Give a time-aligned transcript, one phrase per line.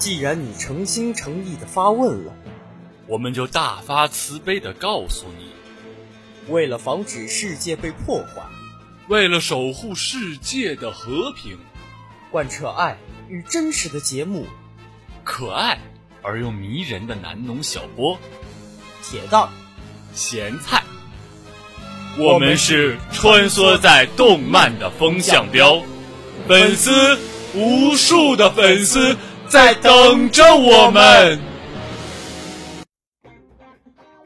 [0.00, 2.32] 既然你诚心诚意的发问了，
[3.06, 5.50] 我们就大发慈悲的告诉你：
[6.50, 8.42] 为了防止世界被破坏，
[9.08, 11.58] 为了守护世界的和平，
[12.30, 12.96] 贯彻爱
[13.28, 14.46] 与真实的节目，
[15.22, 15.78] 可爱
[16.22, 18.18] 而又迷人的南农小波，
[19.02, 19.50] 铁蛋，
[20.14, 20.82] 咸菜，
[22.16, 25.82] 我们是穿梭在动漫的风向标，
[26.48, 27.18] 粉丝
[27.54, 29.14] 无数的粉丝。
[29.50, 31.40] 在等着我们。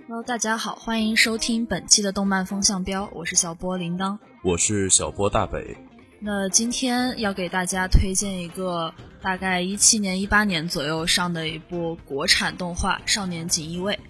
[0.06, 5.78] Hello，大家好，欢迎收听本期的动漫风向标，我是小波铃铛，我是小波大北。
[6.20, 8.92] 那今天要给大家推荐一个
[9.23, 13.95] 大概一七年、一八年左右上的一部国产动画《少年锦衣卫》。《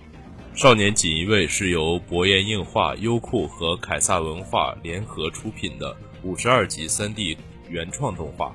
[0.60, 8.52] 少年锦衣卫》是由博彦映画、优酷和凯撒文化联合出品的五十二集三 D 原创动画。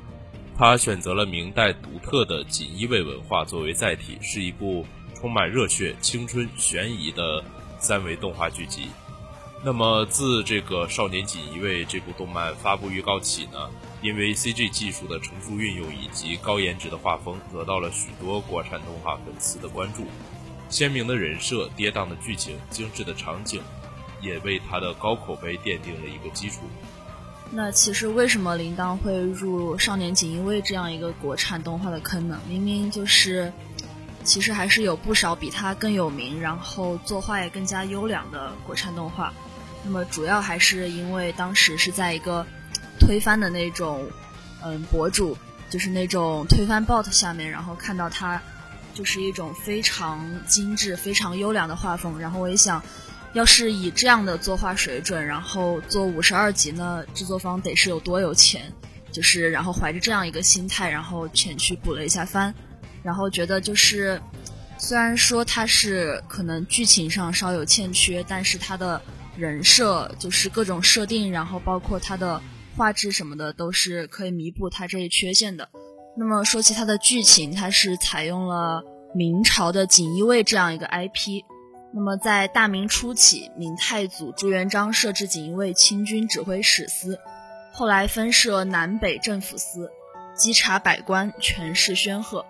[0.60, 4.86] 他选择了明代独特的锦衣卫文化作为载体，是一部
[5.16, 7.42] 充满热血、青春、悬疑的
[7.80, 8.90] 三维动画剧集。
[9.64, 13.70] 那么，自这个《少年锦衣卫》这部动漫发布预告起呢，
[14.02, 20.08] 因为 CG 技术的成熟运用以及高颜值的画风，得到了许多国产动画粉丝的关注。
[20.68, 23.62] 鲜明的人设、跌宕的剧情、精致的场景，
[24.22, 26.64] 也为他的高口碑奠定了一个基础。
[27.52, 32.40] 那其实为什么铃铛会入《少年锦衣卫》这样一个国产动画的坑呢？
[32.48, 33.52] 明明就是，
[34.24, 39.34] 其实还是有不少比它更有名，然后作画也更加优良的国产动画。
[39.84, 42.46] 那么主要还是因为当时是在一个
[43.00, 44.06] 推翻的那种，
[44.64, 45.36] 嗯，博主，
[45.72, 48.40] 就是那种推翻 bot 下面，然后看到它
[48.94, 52.80] 就是一种非常精致、非常优良的画风，然后我也想。
[53.34, 58.72] 要是以这样的作画水准，然后做五十二集呢，制作方得是有多有钱？
[59.12, 62.54] 就是然后怀着这样一个心态，然后前去补了一下番，
[63.02, 64.22] 然后觉得就是，
[64.78, 69.02] 虽然说它是可能剧情上稍有欠缺，但是它的
[69.36, 72.40] 人设就是各种设定，然后包括它的
[72.78, 75.70] 画质什么的，都是可以弥补它这一缺陷的。
[76.16, 78.84] 那么说起它的剧情，它是采用了
[79.16, 81.44] 明朝的锦衣卫这样一个 IP。
[81.92, 87.20] 那么，在大明初期，明太祖朱元璋设置锦衣卫亲军指挥使司，
[87.74, 89.90] 后来分设南北政府司，
[90.36, 92.46] 稽查百官，权势煊赫。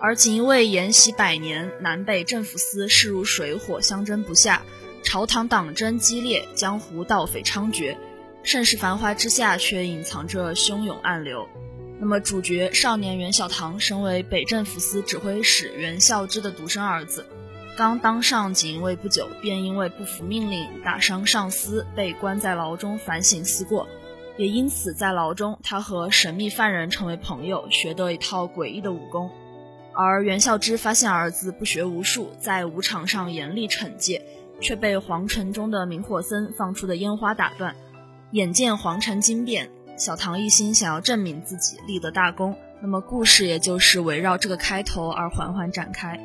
[0.00, 4.62] 而锦衣卫沿袭百年，南北政府司势如水火，相争不下，
[5.04, 7.96] 朝堂党争激烈，江湖盗匪猖獗，
[8.42, 11.48] 盛世繁华之下，却隐藏着汹涌暗流。
[12.00, 17.24] 那么，主角少年袁小唐，身为北政府司指挥使袁孝之的独生儿子。
[17.80, 23.88] 刚当上锦衣卫不久，便因为不服命令打伤上司，被关在牢中反省思过。
[24.36, 29.30] 也因此，在牢中，他和神秘犯人成为朋友，学得一套诡异的武功。
[29.94, 34.22] 而袁孝之发现儿子不学无术，在武场上严厉惩戒，
[34.60, 37.74] 却被皇城中的明火僧放出的烟花打断。
[38.32, 42.54] 眼见皇城惊变，小唐一心想要证明自己立得大功。
[42.82, 46.20] 那么，故事也就是围绕这个开头而缓缓展开。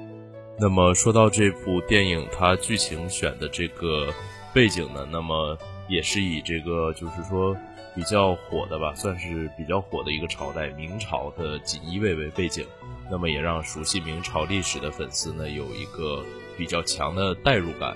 [0.57, 4.07] 那么说到这部电影，它剧情选的这个
[4.53, 5.57] 背景呢，那么
[5.89, 7.55] 也是以这个就是说
[7.93, 12.65] 比较火的吧，算是比较火的一个朝代明朝的锦衣卫为背景，
[13.11, 16.23] 那么也让熟悉明朝历史的粉丝呢有一个
[16.57, 17.95] 比较强的代入感。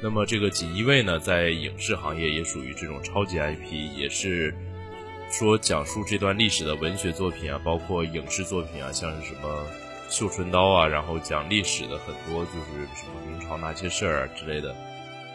[0.00, 4.54] 那么这个锦衣卫呢，在影视行业也属于这种超级 IP，也是
[5.30, 9.66] 说讲述这段历史的文学作品啊，包括影视作品啊，像是什么。
[10.08, 14.74] 绣春刀啊，然后讲历史的很多，就是什么明朝那些事儿啊之类的。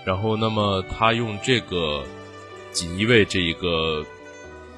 [0.04, 2.04] 然后，那么他用这个
[2.72, 4.04] 锦衣卫这一个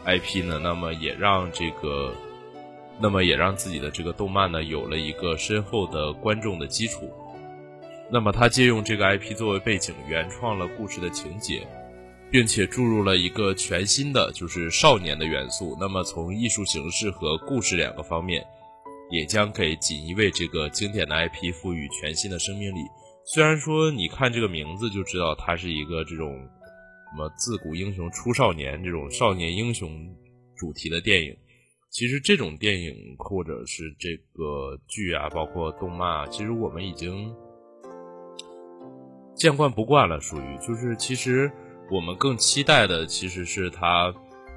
[0.06, 2.14] IP 呢，那么也让这个，
[3.00, 7.12] 那么也让自己的这个动漫呢有了一个深厚的观众的基础。
[8.12, 11.66] 那么他借用这个 IP 作为背景，原创了故事的情节，
[12.30, 15.76] 并且注入了一个全新的就是少年的元素。
[15.80, 18.46] 那么从艺术形式和故事两个方面。
[19.12, 22.80] 也将给锦衣卫这个经典的 IP 赋予全新的生命力。
[23.26, 29.90] 虽然说你看这个名字就知道它是一个这种什么自古英雄出少年这种少年英雄
[30.56, 31.36] 主题的电影，
[31.90, 37.34] 其实这种电影或者是这个剧啊，包括动漫啊，其实我们已经
[39.36, 40.20] 见惯不惯了。
[40.20, 41.52] 属于就是其实
[41.92, 44.14] 我们更期待的其实是它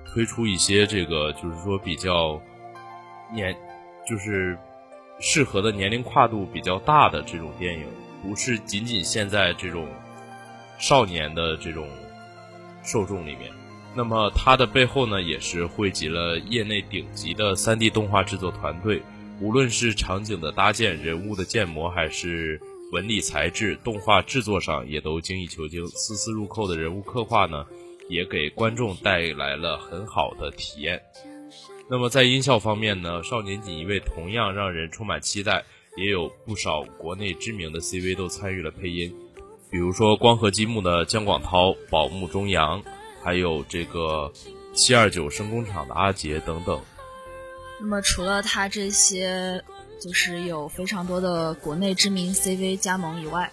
[0.06, 2.40] 推出一些这个就是说比较
[3.32, 3.54] 年。
[4.08, 4.56] 就是
[5.20, 7.84] 适合的年龄跨度比较大的这种电影，
[8.22, 9.86] 不是仅仅现在这种
[10.78, 11.88] 少年的这种
[12.82, 13.50] 受众里面。
[13.94, 19.02] 那么它的背后呢，也是汇集了业内顶级的 3D 动画制作团队，
[19.40, 22.60] 无论是场景的搭建、人物的建模，还是
[22.92, 25.84] 纹理材质、动画制作上，也都精益求精。
[25.88, 27.66] 丝丝入扣的人物刻画呢，
[28.08, 31.02] 也给观众带来了很好的体验。
[31.90, 35.64] 那么在音效方面呢，《少年锦衣卫》同样让人充满期待，
[35.96, 39.14] 也有不少国内知名的 CV 都参与了配音，
[39.70, 42.82] 比如说光合积木的姜广涛、宝木中阳，
[43.22, 44.30] 还有这个
[44.74, 46.78] 七二九声工厂的阿杰等等。
[47.80, 49.64] 那么除了他这些，
[49.98, 53.50] 就是有非常多的国内知名 CV 加盟以外，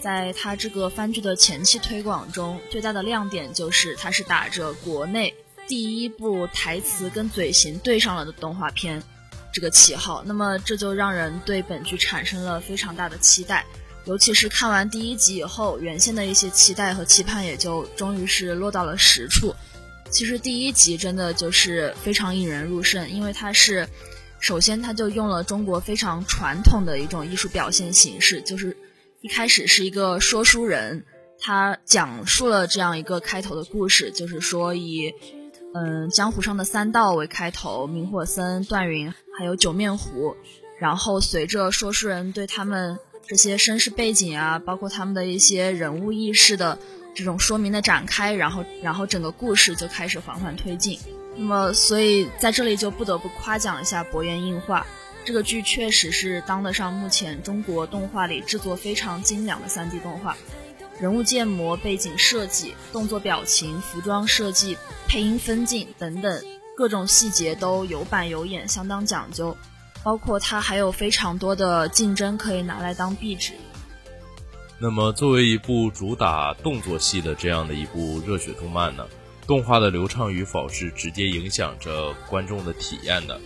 [0.00, 5.34] 在他这个番剧的前期推广中，最大的亮点就是它是打着国内
[5.66, 9.02] 第一部台词跟嘴型对上了的动画片
[9.52, 10.22] 这个旗号。
[10.26, 13.64] 那么这就让人对本剧产生了非常大的期待，
[14.04, 19.54] 尤其是看完第一集以后，原先的一些期待和期盼也就终于是落到了实处。
[20.10, 23.88] 其实第一集真的就是非常引人入胜，因为它是
[24.38, 28.76] 首先它就用了中国非常传统的一种艺术表现形式，就是
[29.22, 31.04] 一开始是一个说书人，
[31.40, 35.14] 他讲述了这样一个开头的故事，就是说以
[35.74, 40.36] 嗯江湖上的三道为开头，明火僧、段云还有九面狐，
[40.78, 46.78] 然后随着说书人对他们这些身世背景啊，包括他们的一些人物意识的。
[47.16, 50.98] 这种说明的展开，然后，然后整个故事就开始缓缓推进。
[51.36, 54.84] 那么，所以在这里就不得不夸奖一下博彦映画，
[55.24, 60.36] 这个剧确实是当得上目前中国动画里制作非常精良的 3D 动画，
[61.00, 64.76] 人物建模、背景设计、动作表情、服装设计、
[65.08, 66.44] 配音分镜等等
[66.76, 69.56] 各种细节都有板有眼，相当讲究。
[70.02, 73.54] 包括它还有非常多的竞争可以拿来当壁纸。
[74.78, 79.06] 那么，作为一部主打动作戏的这样的一部热血动漫呢，
[79.46, 83.40] 动画的流畅与否是直接影响着观众的体验的。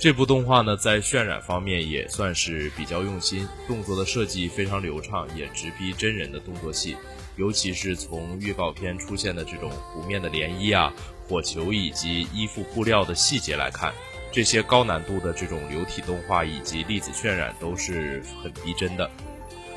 [0.00, 6.96] 这部动画呢，在渲染方面也算是比较用心，动作的设计非常流畅，也直逼真人的动作戏。
[7.36, 10.90] 尤其是从预告片出现的这种湖面的涟漪啊、
[11.28, 13.92] 火球以及衣服布料的细节来看，
[14.32, 19.10] 这些高难度的这种流体动画以及粒子渲染都是很逼真的。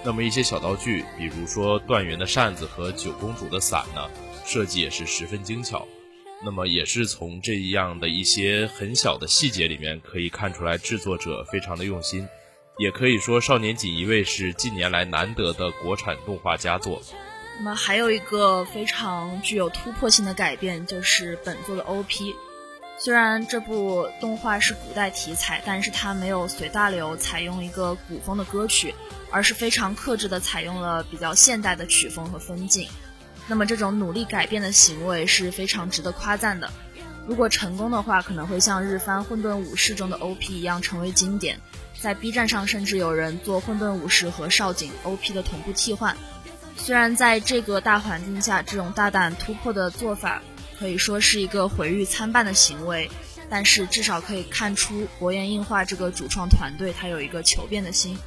[0.06, 4.10] 那么一些小道具，比如说段云的扇子和九公主的伞呢，
[4.46, 5.86] 设计也是十分精巧。
[6.45, 12.28] 那么也是从这样的一些很小的细节里面可以看出来制作者非常的用心。
[12.78, 17.01] 也可以说，《少年锦衣卫》是近年来难得的国产动画佳作。
[17.57, 22.36] 那么还有一个非常具有突破性的改变，就是本作的 OP。
[23.00, 28.94] 虽然这部动画是古代题材，但是它没有随大流采用一个古风的歌曲。
[29.36, 32.88] 而是非常克制的采用了比较现代的曲风和分镜，
[33.48, 36.72] 那么这种努力改变的行为是非常值得夸赞的。
[37.28, 41.60] 如果成功的话，可能会像日番《混沌武士》中的 OP 一样成为经典。
[42.00, 46.18] 在 B 站上，甚至有人做《混沌武士》和少景 OP 的同步替换。
[46.75, 50.42] 虽然在这个大环境下，这种大胆突破的做法
[50.78, 53.10] 可以说是一个毁誉参半的行为，
[53.50, 58.18] 但是至少可以看出博彦映画这个主创团队他有一个求变的心。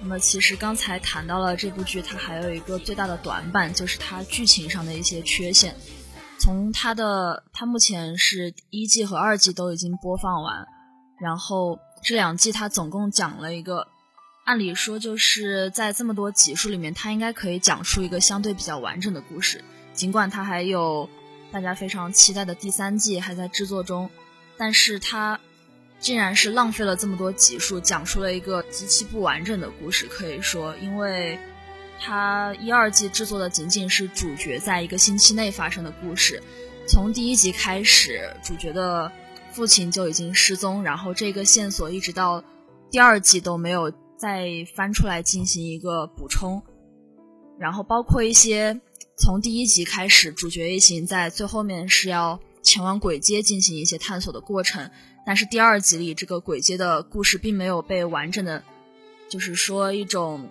[0.00, 5.74] 那么其实刚才谈到了这部剧，它还有一个最大的短板，就是它剧情上的一些缺陷。
[6.38, 10.66] 从它的，它目前是一季和二季都已经播放完，
[11.18, 13.88] 然后这两季它总共讲了一个，
[14.44, 19.64] 按理说就是在这么多集数里面，它应该可以讲出一个相对比较完整的故事。
[19.94, 21.08] 尽管它还有
[21.50, 24.10] 大家非常期待的第三季还在制作中，
[24.58, 25.40] 但是它。
[26.04, 30.06] 竟然是浪费了这么多集数，讲述了一个极其不完整的故事。
[30.06, 31.38] 可以说，因为
[31.98, 36.42] 它一二季制作的仅仅是主角在一个星期内发生的故事。
[36.86, 39.10] 从第一集开始，主角的
[39.50, 42.44] 父亲就已经失踪，然后这个线索一直到
[42.90, 44.46] 第二季都没有再
[44.76, 46.62] 翻出来进行一个补充。
[47.58, 48.78] 然后包括一些
[49.16, 54.90] 从第一集开始，主角一行在最后面是要前往鬼街进行一些探索的过程。
[55.26, 58.62] 但是第二集里，这个鬼街的故事并没有被完整的，
[59.30, 60.50] 就是说一种，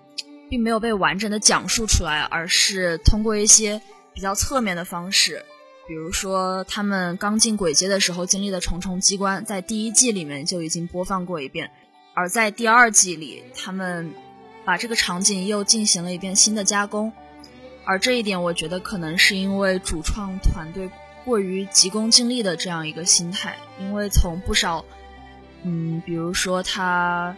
[0.50, 3.80] 并没有被完整的讲述出来，而是通过一些
[4.14, 5.46] 比较侧面的方式，
[5.88, 11.70] 比如说他们刚进鬼街的时候经历的重重机关，在第一季里面就已经播放过一遍，
[12.16, 14.12] 而在第二季里，他们
[14.66, 17.14] 把这个场景又进行了一遍新的加工，
[17.86, 20.90] 而这一点我觉得可能是因为主创团队。
[21.26, 24.84] 过于急功近利的这样一个心态，因为从不少，
[25.64, 27.36] 嗯，比如说他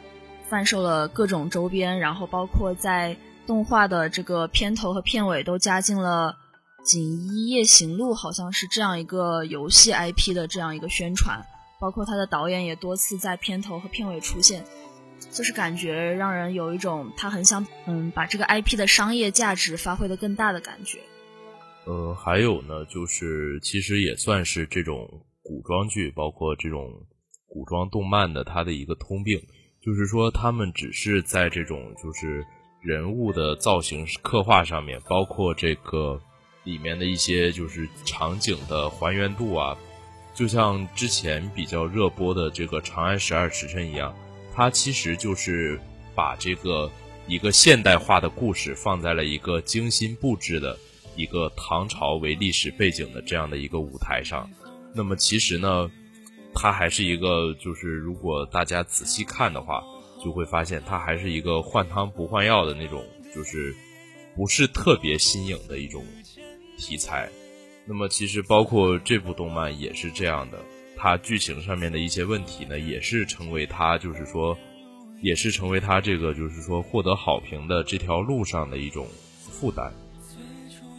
[0.49, 3.15] 贩售了各种周边，然后包括在
[3.45, 6.35] 动画的这个片头和片尾都加进了
[6.83, 11.45] 《锦衣夜行录》，好像是这样一个游戏 IP 的这样一个宣传，
[11.79, 14.63] 包括他的导演也多次在片头和片尾出现，
[15.31, 20.99] 就是感觉让人有一种他很想嗯把这个 IP 的商业价值发挥的更大的感觉。
[21.85, 25.07] 呃，还有呢，就是其实也算是这种
[25.43, 26.91] 古装剧，包括这种
[27.47, 29.39] 古装动漫的它的一个通病，
[29.79, 32.43] 就是说他们只是在这种就是
[32.81, 36.19] 人物的造型刻画上面，包括这个
[36.63, 39.77] 里面的一些就是场景的还原度啊，
[40.33, 44.11] 就像之前比较热播的这个《长安十二时辰》一样，
[44.51, 45.79] 它其实就是
[46.15, 46.91] 把这个
[47.27, 50.75] 一个现代化的故事放在了一个精心布置的。
[51.15, 54.49] 一个唐朝为历史背景的这样的一个舞台上，
[54.93, 55.89] 那么其实呢，
[56.53, 59.83] 它还是一个，就是如果大家仔细看的话，
[60.23, 63.03] 就会发现它还是一个换汤不换药的那种，
[63.33, 63.75] 就是
[64.35, 66.03] 不是特别新颖的一种
[66.77, 67.29] 题材。
[67.85, 70.57] 那么其实包括这部动漫也是这样的，
[70.97, 74.57] 它剧情上面的一些问题呢，也是成为它就是说，
[75.21, 79.07] 也是成为它这个就是说获得好评的这条路上的一种
[79.37, 79.93] 负担。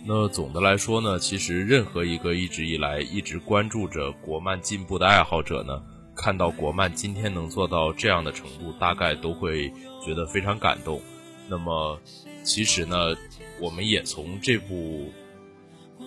[0.08, 5.82] 那总的来说呢，其实任何一个一直以来一直关注着国漫进步的爱好者呢，
[6.14, 9.68] 看到国漫今天能做到这样的程度，大概都会
[10.04, 11.00] 觉得非常感动。
[11.48, 12.00] 那么，
[12.44, 13.16] 其实呢，
[13.60, 15.12] 我们也从这部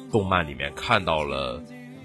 [0.09, 1.61] 动漫里面看到了，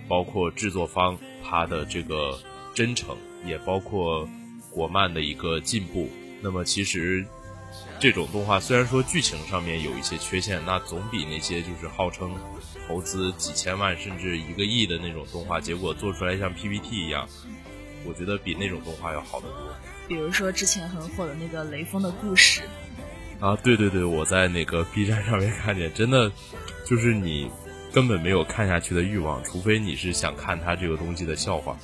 [0.09, 2.37] 包括制作方他的这个
[2.75, 4.29] 真诚，也包括
[4.73, 6.09] 国漫的一个进步。
[6.43, 7.25] 那么，其实。
[8.01, 12.35] 这种动画虽然说剧情上面有一些缺陷，那总比那些就是号称
[12.87, 17.27] 投资几千万甚至一个亿的那种动画，结果做出来像 PPT 一样，
[18.05, 19.75] 我觉得比那种动画要好得多。
[20.07, 22.61] 比如说之前很火的那个《雷锋的故事》
[23.47, 26.31] 啊，对对对，我在那个 B 站上面看见，真的
[26.85, 27.51] 就是你
[27.91, 31.75] 根本没有看下去的欲望，除非你是想看他这个东西的笑话。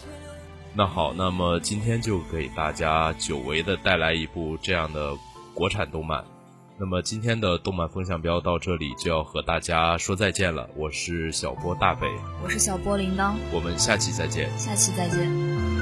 [0.75, 5.17] 那好，那么今天就给大家久违的带来一部这样的。
[5.61, 6.25] 国产动漫，
[6.79, 10.67] 那么今天的动漫风向标到这里就要和大家说再见了。
[10.75, 12.07] 我是小波大北，
[12.43, 15.80] 我是小波铃铛，我们下期再见，下期再见。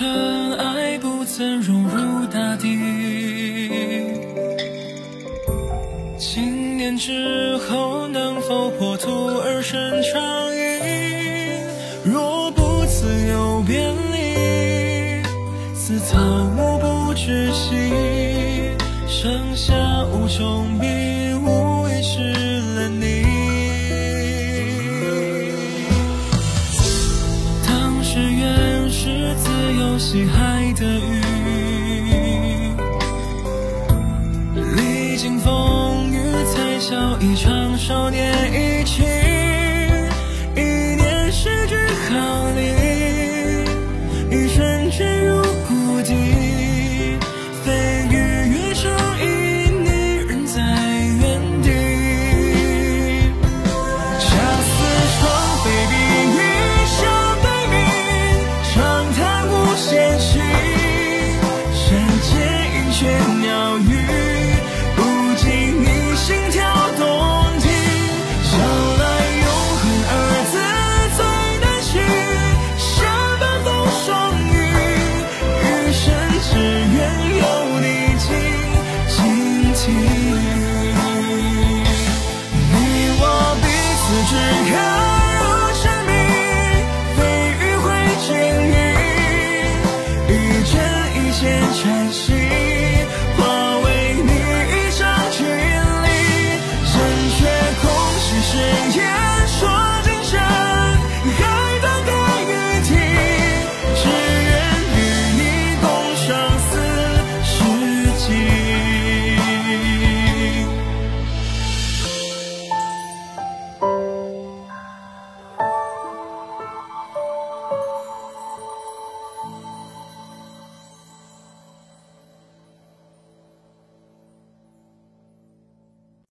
[0.00, 2.78] 尘埃不曾融入大地，
[6.18, 9.10] 千年之后能否破土
[9.44, 10.18] 而生长？
[12.02, 15.22] 若不自有别离，
[15.74, 16.16] 似草
[16.56, 17.76] 木不知息，
[19.06, 19.74] 剩下
[20.06, 20.86] 无穷笔，
[21.44, 22.22] 无疑是
[22.74, 23.19] 了你。
[30.10, 30.59] 西海
[98.90, 99.89] 天说